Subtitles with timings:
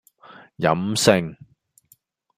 [0.57, 1.37] 飲勝